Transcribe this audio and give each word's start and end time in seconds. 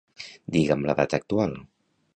Digue'm 0.55 0.87
la 0.91 0.97
data 1.01 1.21
actual. 1.25 1.57